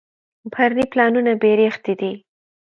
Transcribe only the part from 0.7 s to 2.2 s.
پلانونه بېریښې دي.